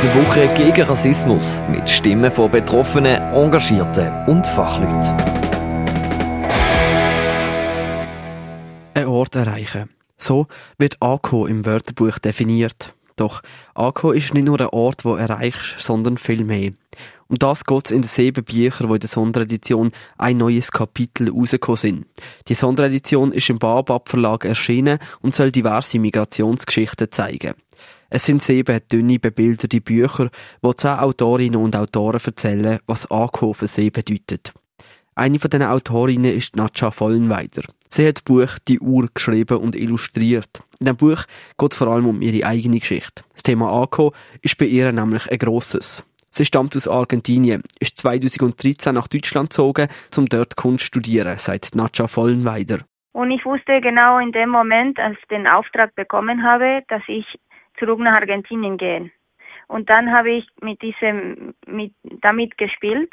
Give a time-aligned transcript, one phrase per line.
[0.00, 5.16] Die Woche gegen Rassismus mit Stimmen von Betroffenen, Engagierten und Fachleuten.
[8.94, 9.90] Ein Ort erreichen.
[10.16, 10.46] So
[10.78, 12.94] wird AKO im Wörterbuch definiert.
[13.16, 13.42] Doch
[13.74, 16.70] AKO ist nicht nur ein Ort, wo erreichst, sondern viel mehr.
[17.26, 21.76] Um das geht in den sieben Büchern, die in der Sonderedition ein neues Kapitel rausgekommen
[21.76, 22.06] sind.
[22.46, 27.54] Die Sonderedition ist im Babab Verlag erschienen und soll diverse Migrationsgeschichten zeigen.
[28.10, 30.30] Es sind sieben dünne bebilderte Bücher,
[30.62, 34.54] wo zehn Autorinnen und Autoren erzählen, was AKO für sie bedeutet.
[35.14, 37.64] Eine von diesen Autorinnen ist Natcha Vollenweider.
[37.90, 40.62] Sie hat das Buch Die Uhr geschrieben und illustriert.
[40.80, 41.24] In dem Buch
[41.58, 43.24] geht es vor allem um ihre eigene Geschichte.
[43.34, 46.02] Das Thema AKO ist bei ihr nämlich ein grosses.
[46.30, 51.74] Sie stammt aus Argentinien, ist 2013 nach Deutschland gezogen, um dort Kunst zu studieren, sagt
[51.74, 52.78] Natcha Vollenweider.
[53.12, 57.26] Und ich wusste genau in dem Moment, als ich den Auftrag bekommen habe, dass ich
[57.78, 59.12] zurück nach Argentinien gehen.
[59.68, 63.12] Und dann habe ich mit diesem, mit, damit gespielt.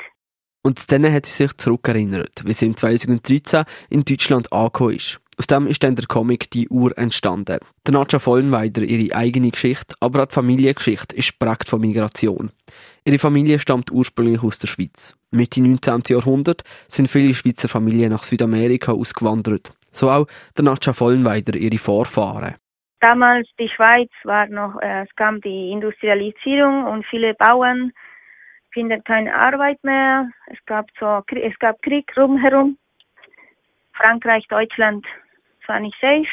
[0.64, 5.20] Und dann hat sie sich zurückerinnert, wie sie im 2013 in Deutschland angekommen ist.
[5.38, 7.59] Aus dem ist dann der Comic Die Uhr entstanden.
[7.86, 12.52] Der Nadja Vollenweider ihre eigene Geschichte, aber auch die Familiengeschichte ist prägt von Migration.
[13.03, 15.14] Ihre Familie stammt ursprünglich aus der Schweiz.
[15.31, 16.03] Mitte 19.
[16.08, 19.73] Jahrhundert sind viele Schweizer Familien nach Südamerika ausgewandert.
[19.92, 22.56] So auch der Nadja Vollenweider ihre Vorfahren.
[23.06, 27.92] Damals die Schweiz war noch, äh, es kam die Industrialisierung und viele Bauern
[28.72, 30.31] finden keine Arbeit mehr.
[30.47, 32.80] Es gab so, es gab Krieg rumherum.
[33.94, 35.06] Frankreich, Deutschland,
[35.62, 36.28] es war nicht safe.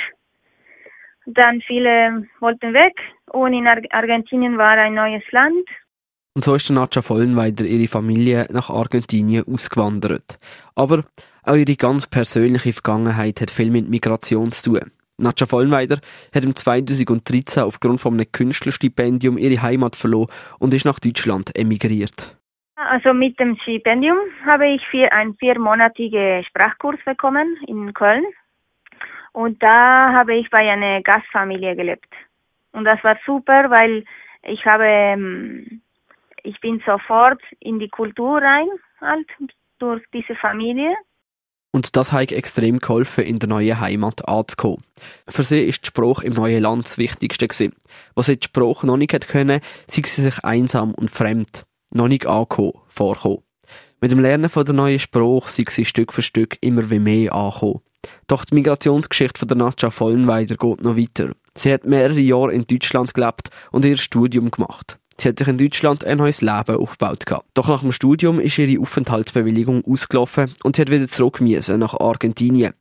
[1.27, 5.69] Dann viele wollten weg und in Argentinien war ein neues Land.
[6.35, 10.39] Und so ist Nadja Vollenweider ihre Familie nach Argentinien ausgewandert.
[10.75, 11.05] Aber
[11.43, 14.91] auch ihre ganz persönliche Vergangenheit hat viel mit Migration zu tun.
[15.23, 15.99] Nadja Vollweider
[16.35, 22.37] hat im 2013 aufgrund von einem Künstlerstipendium ihre Heimat verloren und ist nach Deutschland emigriert.
[22.75, 28.25] Also mit dem Stipendium habe ich vier, einen viermonatigen Sprachkurs bekommen in Köln.
[29.33, 32.09] Und da habe ich bei einer Gastfamilie gelebt.
[32.73, 34.05] Und das war super, weil
[34.43, 35.83] ich habe, ähm,
[36.43, 38.69] ich bin sofort in die Kultur rein,
[39.01, 39.27] halt,
[39.79, 40.95] durch diese Familie.
[41.73, 44.85] Und das hat extrem geholfen, in der neuen Heimat anzukommen.
[45.27, 47.73] Für sie ist die Sprache im neuen Land das Wichtigste gewesen.
[48.15, 52.27] Was sie die Sprache noch nicht können, sei sie sich einsam und fremd, noch nicht
[52.27, 53.43] angekommen, vorkommen.
[54.03, 57.35] Mit dem Lernen von der neuen Sprache sei sie Stück für Stück immer wie mehr
[57.35, 57.81] angekommen.
[58.27, 61.35] Doch die Migrationsgeschichte von der Nadja Vollenweider geht noch weiter.
[61.57, 64.99] Sie hat mehrere Jahre in Deutschland gelebt und ihr Studium gemacht.
[65.23, 67.25] Sie hat sich in Deutschland ein neues Leben aufgebaut.
[67.55, 71.95] Doch nach dem Studium ist ihre Aufenthaltsbewilligung ausgelaufen und sie hat wieder zurück müssen nach
[71.95, 72.75] Argentinien.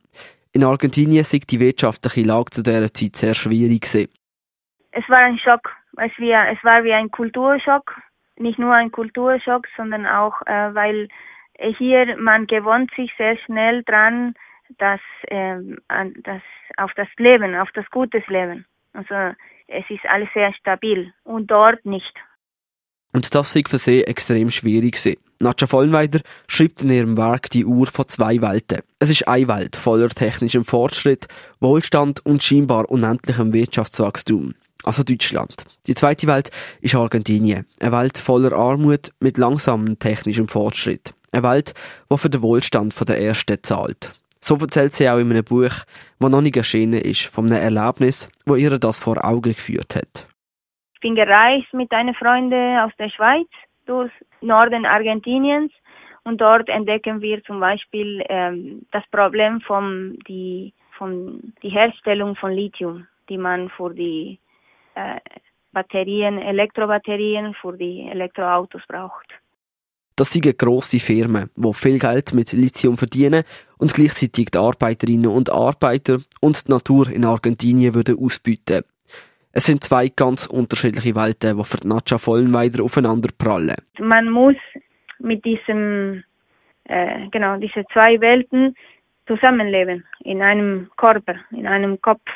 [0.52, 3.84] In Argentinien sei die wirtschaftliche Lage zu dieser Zeit sehr schwierig.
[3.94, 5.70] Es war ein Schock.
[5.98, 7.94] Es war wie ein Kulturschock.
[8.38, 11.06] Nicht nur ein Kulturschock, sondern auch, äh, weil
[11.78, 14.34] hier man gewohnt sich sehr schnell dran,
[14.78, 15.58] dass, äh,
[16.76, 18.66] auf das Leben, auf das gutes Leben.
[18.94, 19.14] Also
[19.68, 22.12] es ist alles sehr stabil und dort nicht.
[23.12, 25.18] Und das sei für sie extrem schwierig gewesen.
[25.38, 28.80] Nadja Vollweider schreibt in ihrem Werk die Uhr von zwei Welten.
[29.00, 31.26] Es ist eine Welt voller technischem Fortschritt,
[31.60, 34.54] Wohlstand und scheinbar unendlichem Wirtschaftswachstum.
[34.84, 35.56] Also Deutschland.
[35.86, 36.50] Die zweite Welt
[36.80, 37.66] ist Argentinien.
[37.80, 41.12] Eine Welt voller Armut mit langsamem technischem Fortschritt.
[41.32, 41.74] Eine Welt,
[42.10, 44.12] die für den Wohlstand der Ersten zahlt.
[44.40, 45.72] So erzählt sie auch in einem Buch,
[46.18, 50.26] das noch nicht erschienen ist, von einem Erlebnis, wo ihr das vor Augen geführt hat.
[51.02, 53.48] Bin gereist mit einer Freundin aus der Schweiz
[53.86, 55.72] durch Norden Argentiniens
[56.24, 62.52] und dort entdecken wir zum Beispiel ähm, das Problem von die von die Herstellung von
[62.52, 64.38] Lithium, die man für die
[64.94, 65.18] äh,
[65.72, 69.26] Batterien, Elektrobatterien für die Elektroautos braucht.
[70.14, 73.44] Das sind grosse Firmen, die viel Geld mit Lithium verdienen
[73.78, 78.84] und gleichzeitig die Arbeiterinnen und Arbeiter und die Natur in Argentinien würden ausbieten.
[79.52, 83.76] Es sind zwei ganz unterschiedliche Welten, die für die Vollenweider aufeinander prallen.
[83.98, 84.56] Man muss
[85.18, 86.24] mit diesem,
[86.84, 88.74] äh, genau, diese zwei Welten
[89.26, 92.28] zusammenleben, in einem Körper, in einem Kopf.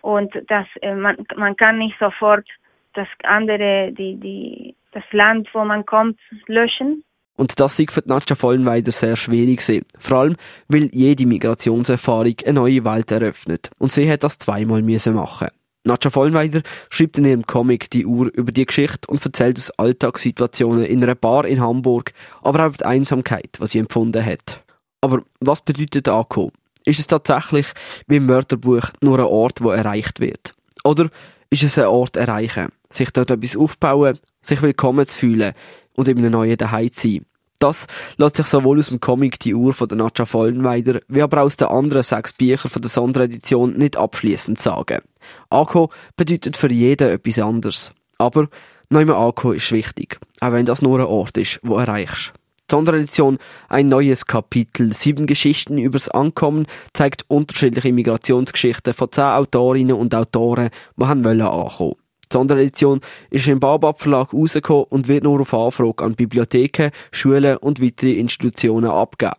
[0.00, 2.46] Und das, äh, man, man kann nicht sofort
[2.94, 7.04] das andere, die, die, das Land, wo man kommt, löschen,
[7.36, 9.86] und das sei für die Vollenweider sehr schwierig gewesen.
[9.98, 10.36] Vor allem,
[10.68, 13.70] weil jede Migrationserfahrung eine neue Welt eröffnet.
[13.78, 15.48] Und sie hat das zweimal müssen machen.
[15.84, 20.84] Nadja Vollenweider schreibt in ihrem Comic die Uhr über die Geschichte und erzählt aus Alltagssituationen
[20.84, 22.12] in einer Bar in Hamburg,
[22.42, 24.62] aber auch über die Einsamkeit, was sie empfunden hat.
[25.00, 26.52] Aber was bedeutet ankommen?
[26.84, 27.66] Ist es tatsächlich,
[28.06, 30.54] wie im Wörterbuch, nur ein Ort, wo erreicht wird?
[30.84, 31.10] Oder
[31.48, 35.52] ist es ein Ort erreichen, sich dort etwas aufbauen sich willkommen zu fühlen
[35.94, 37.26] und in einem neuen Daheim zu sein.
[37.60, 37.86] Das
[38.16, 41.58] lässt sich sowohl aus dem Comic Die Uhr von der Nadja Vollenweider, wie aber aus
[41.58, 45.02] den anderen sechs Büchern von der Sonderedition nicht abschließend sagen.
[45.50, 47.92] Anko bedeutet für jeden etwas anderes.
[48.16, 48.48] Aber
[48.88, 52.32] Neumann Anko ist wichtig, auch wenn das nur ein Ort ist, wo erreichst.
[52.70, 54.94] Die Sonderedition ein neues Kapitel.
[54.94, 61.42] Sieben Geschichten übers Ankommen zeigt unterschiedliche Migrationsgeschichten von zehn Autorinnen und Autoren, die haben wollen
[61.42, 61.96] ankommen.
[62.32, 63.00] Die Sonderedition
[63.30, 68.12] ist im Baobab Verlag rausgekommen und wird nur auf Anfrage an Bibliotheken, Schulen und weitere
[68.12, 69.36] Institutionen abgegeben.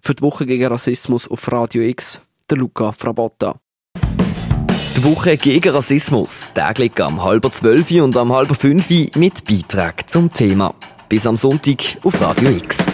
[0.00, 3.56] Für die Woche gegen Rassismus auf Radio X, der Luca Frabotta.
[4.96, 10.32] Die Woche gegen Rassismus, täglich am halber zwölf und am halber fünf mit Beitrag zum
[10.32, 10.74] Thema.
[11.08, 12.87] Bis am Sonntag auf Radio X.